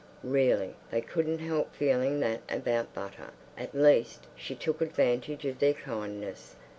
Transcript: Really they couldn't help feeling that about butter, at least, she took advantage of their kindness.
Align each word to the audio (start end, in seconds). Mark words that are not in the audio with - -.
Really 0.23 0.73
they 0.89 1.01
couldn't 1.01 1.37
help 1.37 1.75
feeling 1.75 2.21
that 2.21 2.41
about 2.49 2.91
butter, 2.95 3.29
at 3.55 3.75
least, 3.75 4.25
she 4.35 4.55
took 4.55 4.81
advantage 4.81 5.45
of 5.45 5.59
their 5.59 5.75
kindness. 5.75 6.55